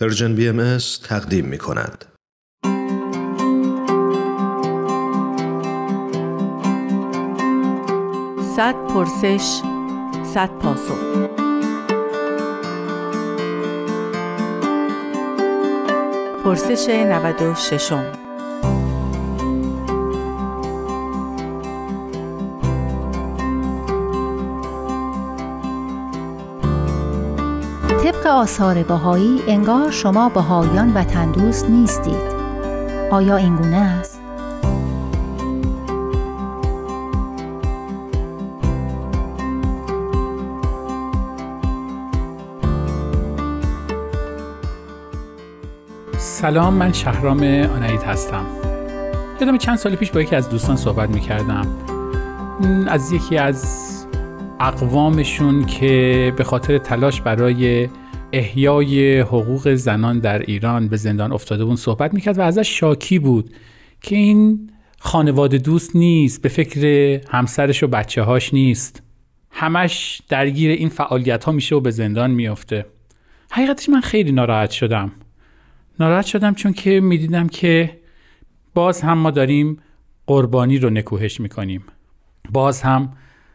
[0.00, 2.04] پرژن بی ام تقدیم می کند.
[8.56, 9.60] صد پرسش
[10.34, 10.98] صد پاسخ
[16.44, 17.92] پرسش 96
[28.12, 32.40] طبق آثار بهایی انگار شما بهاییان و تندوست نیستید.
[33.10, 34.20] آیا این گونه است؟
[46.18, 47.38] سلام من شهرام
[47.76, 48.46] آنایت هستم.
[49.40, 51.66] یادم چند سال پیش با یکی از دوستان صحبت می‌کردم.
[52.88, 53.99] از یکی از
[54.62, 57.88] اقوامشون که به خاطر تلاش برای
[58.32, 63.50] احیای حقوق زنان در ایران به زندان افتاده بود صحبت می‌کرد و ازش شاکی بود
[64.00, 69.02] که این خانواده دوست نیست به فکر همسرش و بچه هاش نیست.
[69.50, 72.86] همش درگیر این فعالیت ها میشه و به زندان میافته.
[73.50, 75.12] حقیقتش من خیلی ناراحت شدم.
[76.00, 77.98] ناراحت شدم چون که می‌دیدم که
[78.74, 79.78] باز هم ما داریم
[80.26, 81.84] قربانی رو نکوهش می‌کنیم.
[82.52, 83.12] باز هم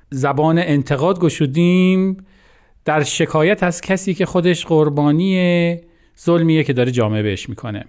[0.09, 2.17] زبان انتقاد گشودیم
[2.85, 5.77] در شکایت از کسی که خودش قربانی
[6.19, 7.85] ظلمیه که داره جامعه بهش می‌کنه.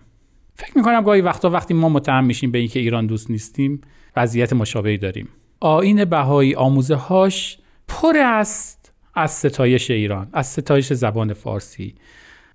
[0.55, 3.81] فکر می‌کنم گاهی وقتا وقتی ما متهم میشیم به اینکه ایران دوست نیستیم
[4.17, 5.29] وضعیت مشابهی داریم.
[5.61, 11.95] آین بهایی آموزه هاش پر است از ستایش ایران از ستایش زبان فارسی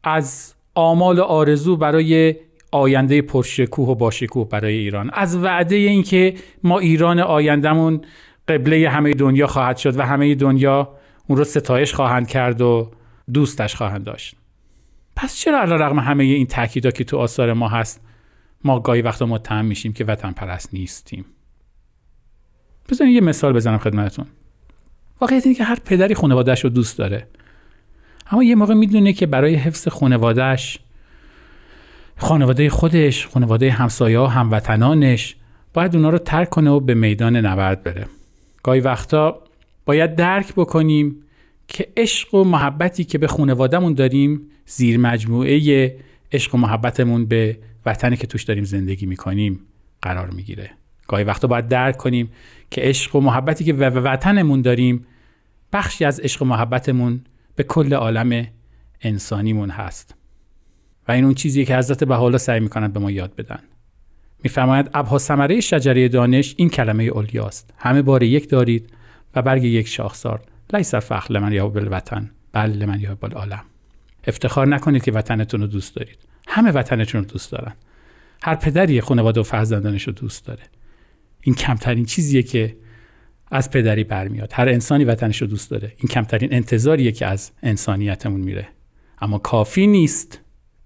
[0.03, 2.35] از آمال و آرزو برای
[2.71, 8.01] آینده پرشکوه و باشکوه برای ایران از وعده اینکه ما ایران آیندهمون
[8.57, 10.89] قبله همه دنیا خواهد شد و همه دنیا
[11.27, 12.91] اون رو ستایش خواهند کرد و
[13.33, 14.35] دوستش خواهند داشت.
[15.15, 18.01] پس چرا علا رقم همه این تاکیدا که تو آثار ما هست
[18.63, 21.25] ما گاهی وقتا متهم میشیم که وطن پرست نیستیم؟
[22.89, 24.25] بزنین یه مثال بزنم خدمتتون.
[25.21, 27.27] واقعیت اینه که هر پدری خانوادهش رو دوست داره.
[28.31, 30.79] اما یه موقع می‌دونه که برای حفظ خانوادهش
[32.17, 35.35] خانواده خودش خانواده همسایه ها هموطنانش
[35.73, 38.05] باید اونا رو ترک کنه و به میدان نبرد بره.
[38.63, 39.43] گاهی وقتا
[39.85, 41.15] باید درک بکنیم
[41.67, 45.95] که عشق و محبتی که به خانوادهمون داریم زیر مجموعه
[46.31, 49.59] عشق و محبتمون به وطنی که توش داریم زندگی می‌کنیم
[50.01, 50.71] قرار می‌گیره.
[51.07, 52.31] گاهی وقتا باید درک کنیم
[52.71, 55.05] که عشق و محبتی که به وطنمون داریم
[55.73, 57.21] بخشی از عشق و محبتمون
[57.55, 58.47] به کل عالم
[59.01, 60.15] انسانیمون هست.
[61.07, 63.59] و این اون چیزی که حضرت بحالا سعی می‌کنند به ما یاد بدن.
[64.43, 67.73] میفرماید ابها ثمره شجره دانش این کلمه اولیاست.
[67.77, 68.89] همه بار یک دارید
[69.35, 70.41] و برگ یک شاخسار
[70.73, 73.63] لیس فخر لمن یا وطن بل لمن یا عالم
[74.27, 76.17] افتخار نکنید که وطنتون رو دوست دارید.
[76.47, 77.73] همه وطنتون رو دوست دارن.
[78.43, 80.63] هر پدری خانواده و فرزندانش رو دوست داره.
[81.41, 82.77] این کمترین چیزیه که
[83.51, 84.53] از پدری برمیاد.
[84.53, 85.93] هر انسانی وطنش رو دوست داره.
[85.97, 88.67] این کمترین انتظاریه که از انسانیتمون میره.
[89.21, 90.39] اما کافی نیست.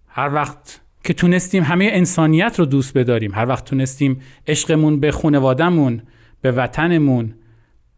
[0.08, 3.34] هر وقت که تونستیم همه انسانیت رو دوست بداریم.
[3.34, 6.02] هر وقت تونستیم عشقمون به خانوادهمون
[6.42, 7.34] به وطنمون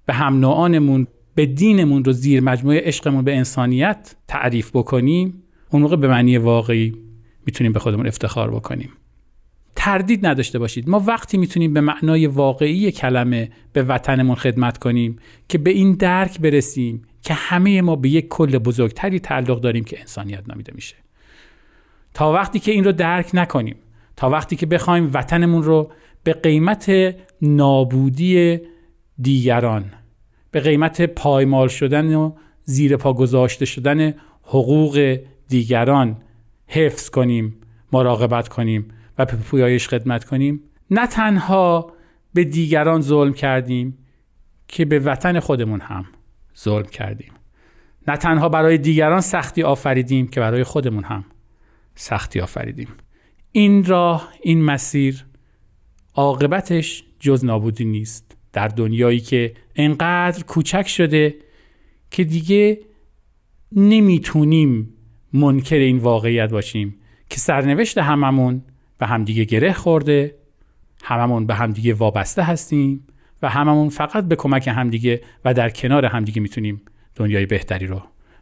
[0.06, 5.96] به هم نوعانمون به دینمون رو زیر مجموعه عشقمون به انسانیت تعریف بکنیم اون موقع
[5.96, 6.94] به معنی واقعی
[7.46, 8.90] می‌تونیم به خودمون افتخار بکنیم.
[9.76, 10.90] تردید نداشته باشید.
[10.90, 15.16] ما وقتی می‌تونیم به معنای واقعی کلمه به وطنمون خدمت کنیم
[15.50, 20.00] که به این درک برسیم که همه ما به یک کل بزرگتری تعلق داریم که
[20.00, 20.96] انسانیت نامیده میشه.
[22.18, 23.76] تا وقتی که این رو درک نکنیم
[24.16, 25.92] تا وقتی که بخوایم وطنمون رو
[26.24, 26.92] به قیمت
[27.42, 28.60] نابودی
[29.22, 29.86] دیگران
[30.52, 32.32] به قیمت پایمال شدن و
[32.64, 34.14] زیر پا گذاشته شدن
[34.44, 36.18] حقوق دیگران
[36.68, 37.56] حفظ کنیم
[37.94, 41.94] مراقبت کنیم و به پویایش خدمت کنیم نه تنها
[42.34, 43.98] به دیگران ظلم کردیم
[44.68, 46.06] که به وطن خودمون هم
[46.60, 47.32] ظلم کردیم.
[48.08, 51.26] نه تنها برای دیگران سختی آفریدیم که برای خودمون هم
[52.00, 52.88] سختی آفریدیم.
[53.52, 55.26] این راه این مسیر
[56.16, 58.38] عاقبتش جز نابودی نیست.
[58.54, 61.36] در دنیایی که انقدر کوچک شده
[62.12, 62.80] که دیگه
[63.72, 64.94] نمی‌تونیم
[65.34, 66.96] منکر این واقعیت باشیم
[67.30, 68.62] که سرنوشت هممون
[68.98, 70.36] به همدیگه گره خورده
[71.04, 73.08] هممون به همدیگه وابسته هستیم
[73.42, 76.82] و هممون فقط به کمک همدیگه و در کنار همدیگه می‌تونیم
[77.16, 78.02] دنیای بهتری رو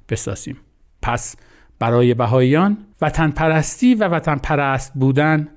[0.09, 0.57] بسازیم.
[1.01, 1.35] پس
[1.79, 5.47] برای بهاییان وطن پرستی و وطن پرست بودن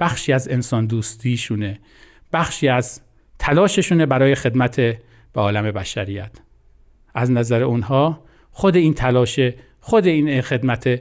[0.00, 1.78] بخشی از انسان دوستیشونه
[2.32, 3.00] بخشی از
[3.38, 6.30] تلاششونه برای خدمت به عالم بشریت.
[7.14, 9.40] از نظر اونها خود این تلاش
[9.80, 11.00] خود این خدمت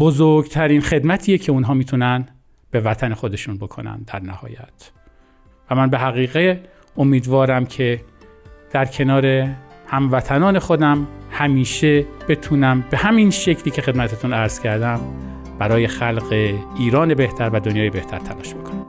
[0.00, 2.28] بزرگترین خدمتیه که اونها می‌تونن
[2.70, 4.90] به وطن خودشون بکنن در نهایت.
[5.70, 6.62] و من به حقیقه
[6.96, 8.00] امیدوارم که
[8.70, 9.48] در کنار
[9.86, 15.00] هموطنان خودم همیشه بتونم به همین شکلی که خدمتتون عرض کردم
[15.58, 18.83] برای خلق ایران بهتر و دنیای بهتر تلاش بکنم.